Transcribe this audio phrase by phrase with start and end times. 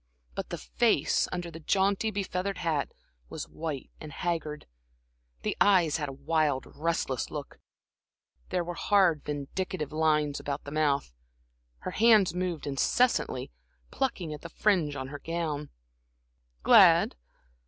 [0.33, 2.91] But the face, under the jaunty, be feathered hat,
[3.29, 4.65] was white and haggard,
[5.43, 7.59] the eyes had a wild restless look,
[8.49, 11.13] there were hard, vindictive lines about the mouth.
[11.81, 13.51] Her hands moved incessantly,
[13.91, 15.69] plucking at the fringe on her gown.
[16.63, 17.15] "Glad?